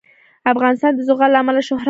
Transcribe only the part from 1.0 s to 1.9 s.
زغال له امله شهرت لري.